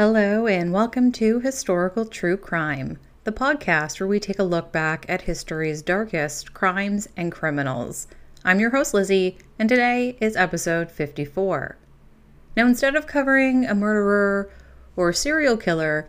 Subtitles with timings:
[0.00, 5.04] Hello, and welcome to Historical True Crime, the podcast where we take a look back
[5.08, 8.06] at history's darkest crimes and criminals.
[8.44, 11.78] I'm your host, Lizzie, and today is episode 54.
[12.56, 14.48] Now, instead of covering a murderer
[14.94, 16.08] or serial killer,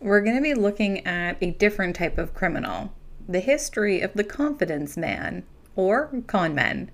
[0.00, 2.94] we're going to be looking at a different type of criminal
[3.28, 5.44] the history of the confidence man,
[5.76, 6.90] or con men.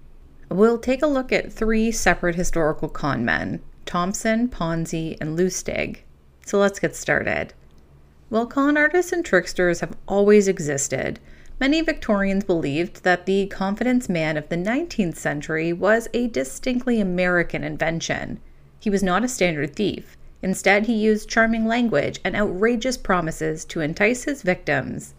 [0.49, 5.99] We'll take a look at three separate historical con men Thompson, Ponzi, and Lustig.
[6.47, 7.55] So let's get started.
[8.29, 11.21] While con artists and tricksters have always existed,
[11.61, 17.65] many Victorians believed that the confidence man of the 19th century was a distinctly American
[17.65, 18.41] invention.
[18.79, 20.17] He was not a standard thief.
[20.43, 25.15] Instead, he used charming language and outrageous promises to entice his victims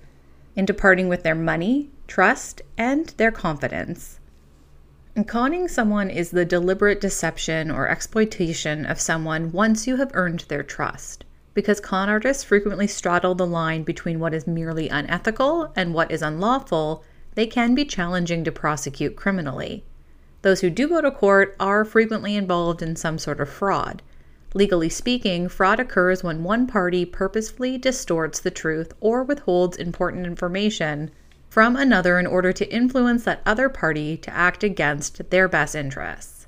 [0.56, 4.20] into parting with their money, trust, and their confidence.
[5.24, 10.62] Conning someone is the deliberate deception or exploitation of someone once you have earned their
[10.62, 11.24] trust.
[11.54, 16.22] Because con artists frequently straddle the line between what is merely unethical and what is
[16.22, 17.02] unlawful,
[17.34, 19.86] they can be challenging to prosecute criminally.
[20.42, 24.02] Those who do go to court are frequently involved in some sort of fraud.
[24.54, 31.10] Legally speaking, fraud occurs when one party purposefully distorts the truth or withholds important information
[31.56, 36.48] from another in order to influence that other party to act against their best interests.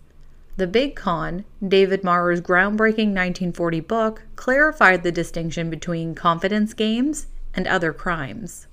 [0.58, 7.66] The Big Con, David Maurer's groundbreaking 1940 book, clarified the distinction between confidence games and
[7.70, 8.68] other crimes.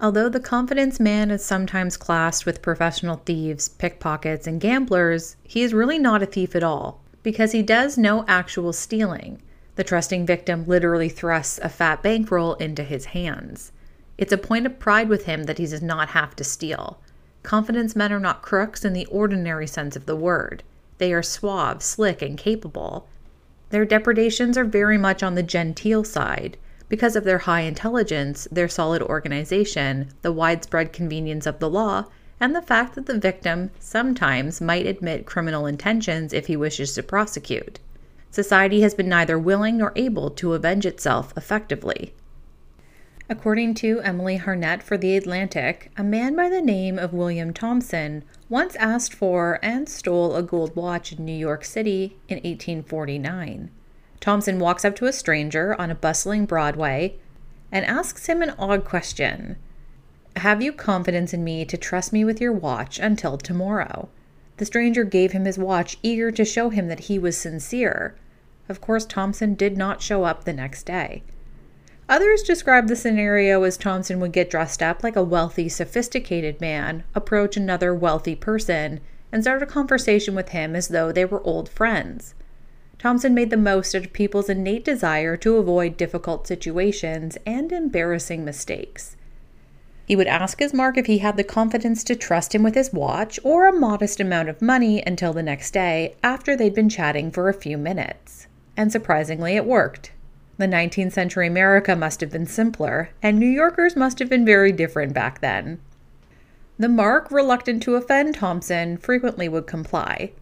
[0.00, 5.74] Although the confidence man is sometimes classed with professional thieves, pickpockets, and gamblers, he is
[5.74, 9.42] really not a thief at all, because he does no actual stealing.
[9.74, 13.72] The trusting victim literally thrusts a fat bankroll into his hands.
[14.18, 16.98] It's a point of pride with him that he does not have to steal.
[17.42, 20.62] Confidence men are not crooks in the ordinary sense of the word.
[20.98, 23.06] They are suave, slick, and capable.
[23.70, 26.56] Their depredations are very much on the genteel side.
[26.88, 32.04] Because of their high intelligence, their solid organization, the widespread convenience of the law,
[32.40, 37.02] and the fact that the victim sometimes might admit criminal intentions if he wishes to
[37.02, 37.80] prosecute.
[38.30, 42.12] Society has been neither willing nor able to avenge itself effectively.
[43.28, 48.22] According to Emily Harnett for The Atlantic, a man by the name of William Thompson
[48.48, 53.68] once asked for and stole a gold watch in New York City in 1849.
[54.20, 57.16] Thompson walks up to a stranger on a bustling Broadway
[57.72, 59.56] and asks him an odd question
[60.36, 64.08] Have you confidence in me to trust me with your watch until tomorrow?
[64.58, 68.14] The stranger gave him his watch, eager to show him that he was sincere.
[68.68, 71.24] Of course, Thompson did not show up the next day.
[72.08, 77.02] Others describe the scenario as Thompson would get dressed up like a wealthy, sophisticated man,
[77.16, 79.00] approach another wealthy person,
[79.32, 82.34] and start a conversation with him as though they were old friends.
[83.00, 89.16] Thompson made the most of people's innate desire to avoid difficult situations and embarrassing mistakes.
[90.06, 92.92] He would ask his mark if he had the confidence to trust him with his
[92.92, 97.32] watch or a modest amount of money until the next day after they'd been chatting
[97.32, 98.46] for a few minutes.
[98.76, 100.12] And surprisingly, it worked.
[100.58, 104.72] The 19th century America must have been simpler, and New Yorkers must have been very
[104.72, 105.78] different back then.
[106.78, 110.32] The Mark, reluctant to offend Thompson, frequently would comply.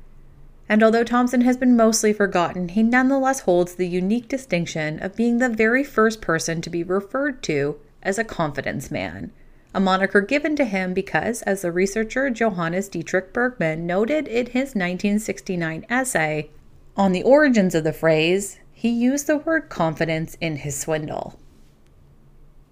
[0.68, 5.38] And although Thompson has been mostly forgotten, he nonetheless holds the unique distinction of being
[5.38, 9.30] the very first person to be referred to as a confidence man,
[9.74, 14.74] a moniker given to him because, as the researcher Johannes Dietrich Bergmann noted in his
[14.74, 16.50] 1969 essay
[16.96, 21.38] on the origins of the phrase, he used the word confidence in his swindle.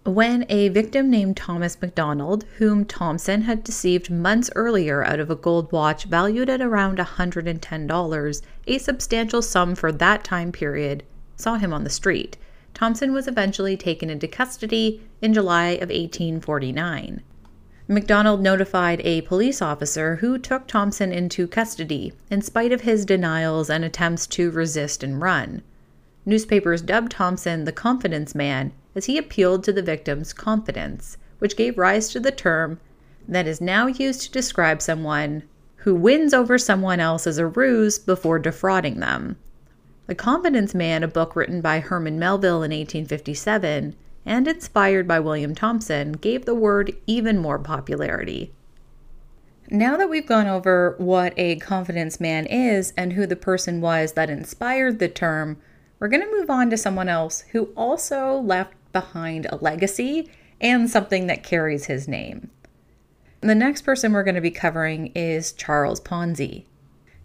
[0.05, 5.35] When a victim named Thomas McDonald, whom Thompson had deceived months earlier out of a
[5.35, 11.03] gold watch valued at around $110, a substantial sum for that time period,
[11.37, 12.37] saw him on the street,
[12.75, 17.23] Thompson was eventually taken into custody in July of 1849.
[17.89, 23.71] McDonald notified a police officer who took Thompson into custody in spite of his denials
[23.71, 25.63] and attempts to resist and run.
[26.25, 31.79] Newspapers dubbed Thompson the confidence man as he appealed to the victim's confidence, which gave
[31.79, 32.79] rise to the term
[33.27, 35.43] that is now used to describe someone
[35.77, 39.37] who wins over someone else as a ruse before defrauding them.
[40.07, 45.55] The Confidence Man, a book written by Herman Melville in 1857 and inspired by William
[45.55, 48.53] Thompson, gave the word even more popularity.
[49.71, 54.13] Now that we've gone over what a confidence man is and who the person was
[54.13, 55.57] that inspired the term,
[56.03, 60.29] we're going to move on to someone else who also left behind a legacy
[60.61, 62.51] and something that carries his name.
[63.41, 66.65] The next person we're going to be covering is Charles Ponzi.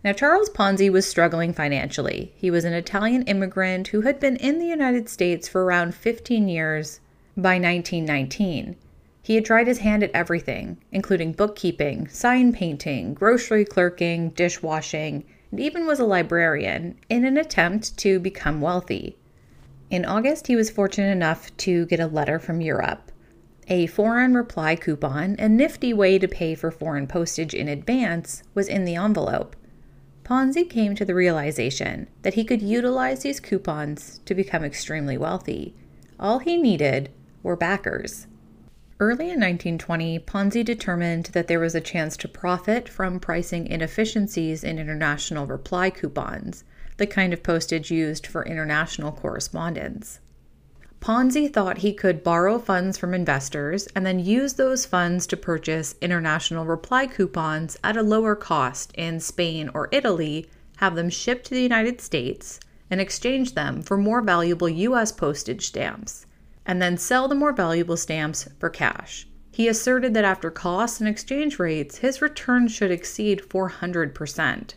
[0.04, 2.34] Now, Charles Ponzi was struggling financially.
[2.36, 6.48] He was an Italian immigrant who had been in the United States for around 15
[6.48, 7.00] years
[7.36, 8.76] by 1919.
[9.24, 15.60] He had tried his hand at everything, including bookkeeping, sign painting, grocery clerking, dishwashing, and
[15.60, 19.18] even was a librarian in an attempt to become wealthy.
[19.90, 23.12] In August, he was fortunate enough to get a letter from Europe.
[23.70, 28.68] A foreign reply coupon, a nifty way to pay for foreign postage in advance, was
[28.68, 29.56] in the envelope.
[30.24, 35.74] Ponzi came to the realization that he could utilize these coupons to become extremely wealthy.
[36.20, 37.10] All he needed
[37.44, 38.28] were backers.
[39.00, 44.64] Early in 1920, Ponzi determined that there was a chance to profit from pricing inefficiencies
[44.64, 46.64] in international reply coupons,
[46.98, 50.20] the kind of postage used for international correspondence.
[51.00, 55.94] Ponzi thought he could borrow funds from investors and then use those funds to purchase
[56.02, 61.54] international reply coupons at a lower cost in Spain or Italy, have them shipped to
[61.54, 62.60] the United States,
[62.90, 66.26] and exchange them for more valuable US postage stamps
[66.68, 69.28] and then sell the more valuable stamps for cash.
[69.52, 74.74] He asserted that after costs and exchange rates, his return should exceed 400%.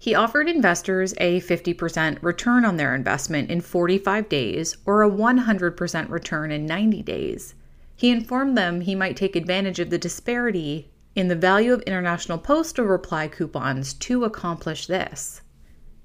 [0.00, 6.10] He offered investors a 50% return on their investment in 45 days or a 100%
[6.10, 7.54] return in 90 days.
[7.96, 12.38] He informed them he might take advantage of the disparity in the value of international
[12.38, 15.40] postal reply coupons to accomplish this.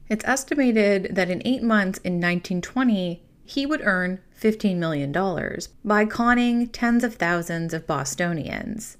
[0.10, 5.12] It's estimated that in eight months in 1920, he would earn $15 million
[5.86, 8.98] by conning tens of thousands of Bostonians.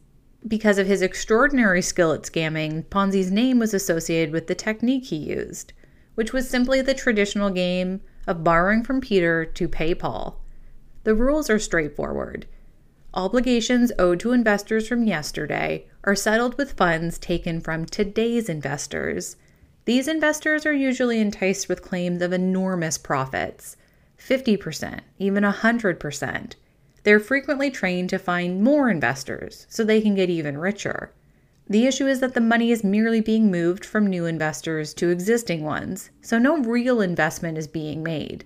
[0.48, 5.18] Because of his extraordinary skill at scamming, Ponzi's name was associated with the technique he
[5.18, 5.74] used,
[6.16, 10.42] which was simply the traditional game of borrowing from Peter to pay Paul.
[11.04, 12.48] The rules are straightforward.
[13.14, 19.36] Obligations owed to investors from yesterday are settled with funds taken from today's investors.
[19.86, 23.76] These investors are usually enticed with claims of enormous profits
[24.28, 26.54] 50%, even 100%.
[27.04, 31.12] They're frequently trained to find more investors so they can get even richer.
[31.68, 35.64] The issue is that the money is merely being moved from new investors to existing
[35.64, 38.46] ones, so no real investment is being made.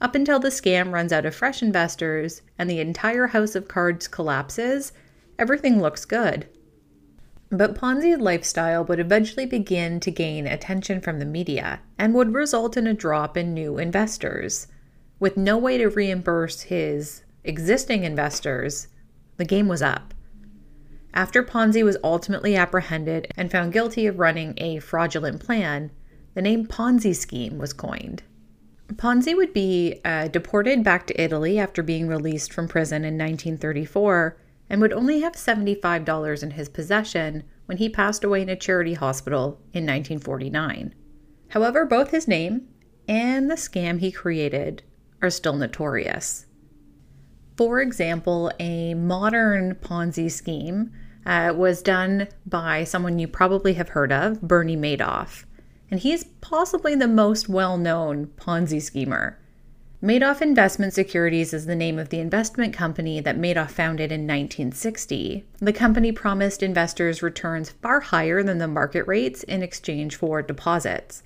[0.00, 4.08] Up until the scam runs out of fresh investors and the entire house of cards
[4.08, 4.92] collapses,
[5.38, 6.46] everything looks good.
[7.50, 12.76] But Ponzi's lifestyle would eventually begin to gain attention from the media and would result
[12.76, 14.66] in a drop in new investors.
[15.18, 18.88] With no way to reimburse his existing investors,
[19.38, 20.12] the game was up.
[21.14, 25.90] After Ponzi was ultimately apprehended and found guilty of running a fraudulent plan,
[26.34, 28.22] the name Ponzi scheme was coined.
[28.92, 34.36] Ponzi would be uh, deported back to Italy after being released from prison in 1934
[34.68, 38.94] and would only have $75 in his possession when he passed away in a charity
[38.94, 40.94] hospital in 1949.
[41.48, 42.68] However, both his name
[43.08, 44.82] and the scam he created
[45.22, 46.46] are still notorious.
[47.56, 50.92] For example, a modern Ponzi scheme
[51.24, 55.44] uh, was done by someone you probably have heard of, Bernie Madoff.
[55.90, 59.38] And he's possibly the most well known Ponzi schemer.
[60.02, 65.44] Madoff Investment Securities is the name of the investment company that Madoff founded in 1960.
[65.58, 71.22] The company promised investors returns far higher than the market rates in exchange for deposits.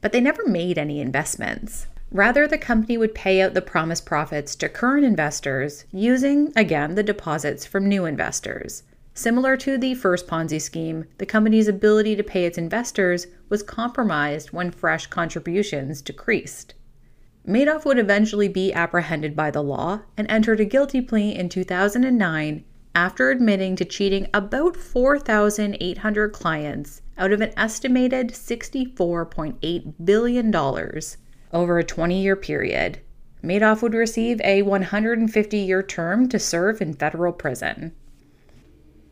[0.00, 1.86] But they never made any investments.
[2.10, 7.02] Rather, the company would pay out the promised profits to current investors using, again, the
[7.02, 8.82] deposits from new investors.
[9.12, 14.52] Similar to the first Ponzi scheme, the company's ability to pay its investors was compromised
[14.52, 16.74] when fresh contributions decreased.
[17.46, 22.64] Madoff would eventually be apprehended by the law and entered a guilty plea in 2009
[22.94, 30.50] after admitting to cheating about 4,800 clients out of an estimated $64.8 billion
[31.52, 33.00] over a 20 year period.
[33.42, 37.92] Madoff would receive a 150 year term to serve in federal prison.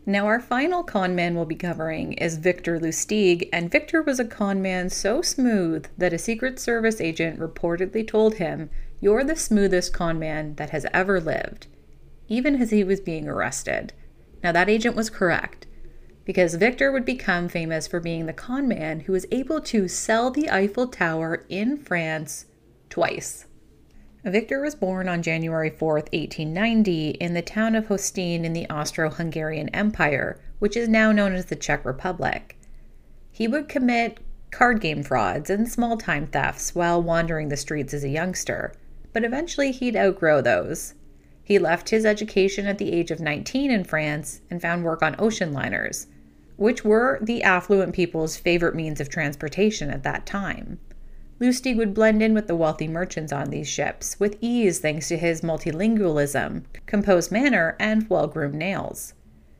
[0.04, 4.24] Now, our final con man we'll be covering is Victor Lustig, and Victor was a
[4.24, 9.92] con man so smooth that a Secret Service agent reportedly told him, You're the smoothest
[9.92, 11.66] con man that has ever lived,
[12.28, 13.92] even as he was being arrested.
[14.44, 15.66] Now, that agent was correct
[16.26, 20.30] because Victor would become famous for being the con man who was able to sell
[20.30, 22.46] the Eiffel Tower in France
[22.90, 23.46] twice.
[24.24, 29.08] Victor was born on January 4, 1890, in the town of Hostin in the Austro
[29.08, 32.58] Hungarian Empire, which is now known as the Czech Republic.
[33.30, 34.18] He would commit
[34.50, 38.72] card game frauds and small time thefts while wandering the streets as a youngster,
[39.12, 40.94] but eventually he'd outgrow those.
[41.44, 45.14] He left his education at the age of 19 in France and found work on
[45.20, 46.08] ocean liners,
[46.56, 50.78] which were the affluent people's favorite means of transportation at that time.
[51.38, 55.18] Lustig would blend in with the wealthy merchants on these ships with ease thanks to
[55.18, 59.12] his multilingualism, composed manner, and well groomed nails.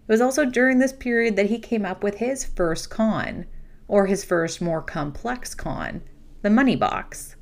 [0.09, 3.45] It was also during this period that he came up with his first con,
[3.89, 6.03] or his first more complex con,
[6.41, 7.37] the money box.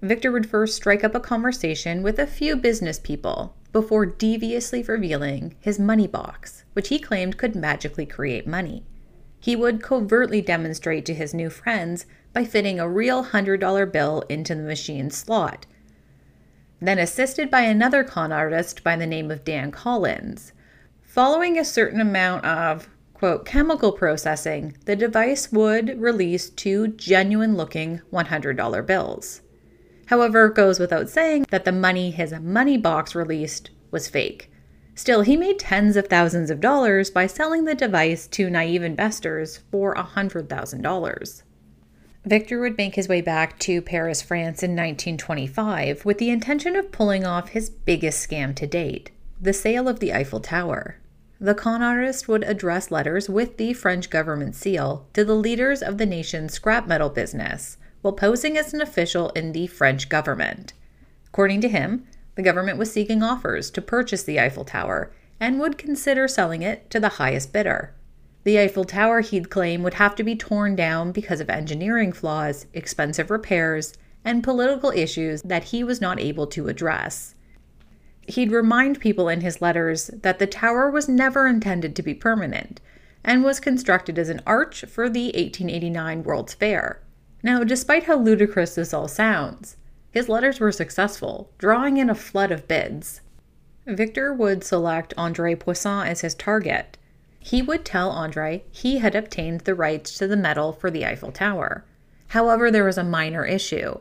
[0.00, 5.56] Victor would first strike up a conversation with a few business people before deviously revealing
[5.58, 8.84] his money box, which he claimed could magically create money.
[9.40, 14.54] He would covertly demonstrate to his new friends by fitting a real $100 bill into
[14.54, 15.66] the machine's slot.
[16.80, 20.52] Then, assisted by another con artist by the name of Dan Collins,
[21.02, 22.88] following a certain amount of
[23.22, 29.42] quote, chemical processing, the device would release two genuine looking $100 bills.
[30.06, 34.50] However, it goes without saying that the money his money box released was fake.
[34.94, 39.60] Still, he made tens of thousands of dollars by selling the device to naive investors
[39.70, 41.42] for $100,000.
[42.24, 46.92] Victor would make his way back to Paris, France in 1925 with the intention of
[46.92, 50.98] pulling off his biggest scam to date the sale of the Eiffel Tower.
[51.40, 55.98] The con artist would address letters with the French government seal to the leaders of
[55.98, 60.74] the nation's scrap metal business while posing as an official in the French government.
[61.28, 65.78] According to him, the government was seeking offers to purchase the Eiffel Tower and would
[65.78, 67.94] consider selling it to the highest bidder.
[68.44, 72.66] The Eiffel Tower, he'd claim, would have to be torn down because of engineering flaws,
[72.72, 73.94] expensive repairs,
[74.24, 77.34] and political issues that he was not able to address.
[78.26, 82.80] He'd remind people in his letters that the tower was never intended to be permanent
[83.24, 87.00] and was constructed as an arch for the 1889 World's Fair.
[87.42, 89.76] Now, despite how ludicrous this all sounds,
[90.10, 93.20] his letters were successful, drawing in a flood of bids.
[93.86, 96.98] Victor would select Andre Poisson as his target,
[97.44, 101.32] he would tell Andre he had obtained the rights to the medal for the Eiffel
[101.32, 101.84] Tower.
[102.28, 103.98] However, there was a minor issue.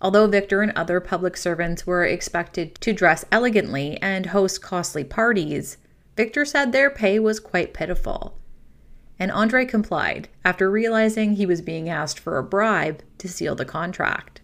[0.00, 5.76] Although Victor and other public servants were expected to dress elegantly and host costly parties,
[6.16, 8.38] Victor said their pay was quite pitiful.
[9.18, 13.64] And Andre complied after realizing he was being asked for a bribe to seal the
[13.64, 14.40] contract.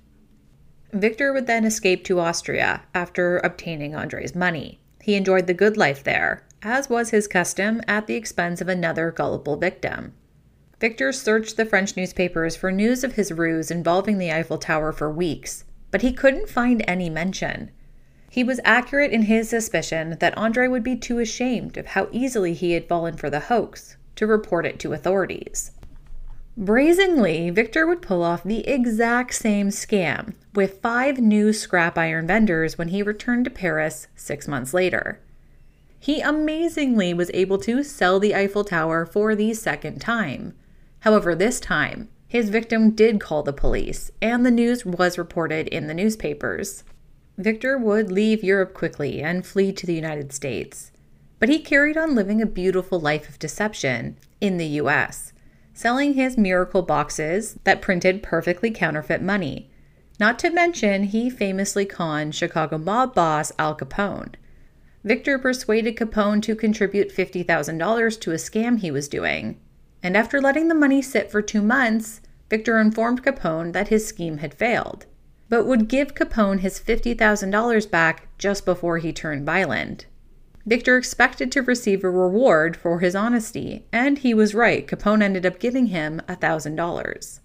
[0.92, 4.80] Victor would then escape to Austria after obtaining Andre's money.
[5.02, 9.10] He enjoyed the good life there, as was his custom, at the expense of another
[9.10, 10.12] gullible victim.
[10.80, 15.10] Victor searched the French newspapers for news of his ruse involving the Eiffel Tower for
[15.10, 17.70] weeks, but he couldn't find any mention.
[18.30, 22.54] He was accurate in his suspicion that Andre would be too ashamed of how easily
[22.54, 25.72] he had fallen for the hoax to report it to authorities.
[26.56, 32.78] Brazenly, Victor would pull off the exact same scam with five new scrap iron vendors
[32.78, 35.20] when he returned to Paris six months later
[36.00, 40.54] he amazingly was able to sell the Eiffel Tower for the second time.
[41.00, 45.86] However, this time, his victim did call the police, and the news was reported in
[45.86, 46.84] the newspapers.
[47.36, 50.89] Victor would leave Europe quickly and flee to the United States.
[51.40, 55.32] But he carried on living a beautiful life of deception in the US,
[55.72, 59.70] selling his miracle boxes that printed perfectly counterfeit money.
[60.20, 64.34] Not to mention, he famously conned Chicago mob boss Al Capone.
[65.02, 69.58] Victor persuaded Capone to contribute $50,000 to a scam he was doing.
[70.02, 72.20] And after letting the money sit for two months,
[72.50, 75.06] Victor informed Capone that his scheme had failed,
[75.48, 80.04] but would give Capone his $50,000 back just before he turned violent.
[80.66, 84.86] Victor expected to receive a reward for his honesty, and he was right.
[84.86, 87.40] Capone ended up giving him $1,000.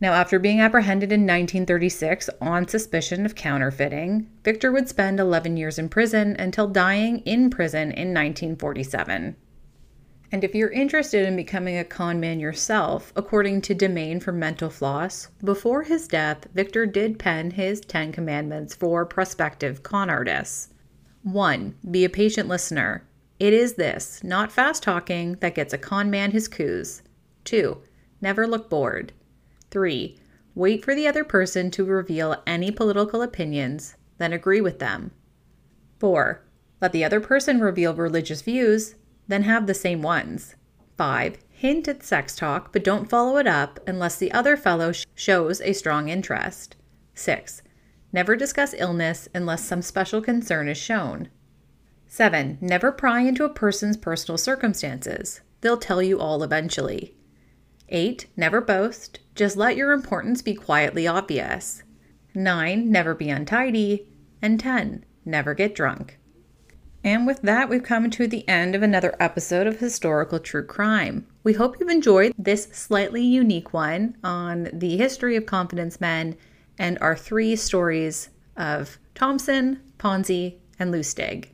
[0.00, 5.78] Now, after being apprehended in 1936 on suspicion of counterfeiting, Victor would spend 11 years
[5.78, 9.36] in prison until dying in prison in 1947.
[10.30, 14.68] And if you're interested in becoming a con man yourself, according to Demain from Mental
[14.68, 20.73] Floss, before his death, Victor did pen his 10 commandments for prospective con artists.
[21.24, 21.74] 1.
[21.90, 23.02] Be a patient listener.
[23.38, 27.00] It is this, not fast talking, that gets a con man his coups.
[27.44, 27.78] 2.
[28.20, 29.14] Never look bored.
[29.70, 30.18] 3.
[30.54, 35.12] Wait for the other person to reveal any political opinions, then agree with them.
[35.98, 36.44] 4.
[36.82, 38.94] Let the other person reveal religious views,
[39.26, 40.56] then have the same ones.
[40.98, 41.38] 5.
[41.48, 45.62] Hint at sex talk, but don't follow it up unless the other fellow sh- shows
[45.62, 46.76] a strong interest.
[47.14, 47.62] 6.
[48.14, 51.30] Never discuss illness unless some special concern is shown.
[52.06, 52.58] 7.
[52.60, 55.40] Never pry into a person's personal circumstances.
[55.62, 57.16] They'll tell you all eventually.
[57.88, 58.28] 8.
[58.36, 59.18] Never boast.
[59.34, 61.82] Just let your importance be quietly obvious.
[62.36, 62.88] 9.
[62.88, 64.06] Never be untidy.
[64.40, 65.04] And 10.
[65.24, 66.20] Never get drunk.
[67.02, 71.26] And with that, we've come to the end of another episode of Historical True Crime.
[71.42, 76.36] We hope you've enjoyed this slightly unique one on the history of confidence men
[76.78, 81.46] and our three stories of Thompson, Ponzi, and Lustig.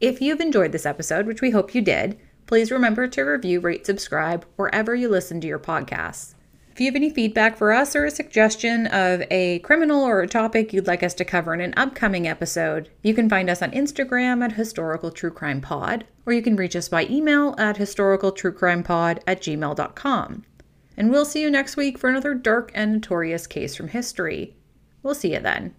[0.00, 3.86] If you've enjoyed this episode, which we hope you did, please remember to review, rate,
[3.86, 6.34] subscribe wherever you listen to your podcasts.
[6.72, 10.28] If you have any feedback for us or a suggestion of a criminal or a
[10.28, 13.72] topic you'd like us to cover in an upcoming episode, you can find us on
[13.72, 19.18] Instagram at Historical True Crime Pod, or you can reach us by email at historicaltruecrimepod
[19.26, 20.44] at gmail.com.
[20.96, 24.56] And we'll see you next week for another dark and notorious case from history.
[25.02, 25.74] We'll see you then.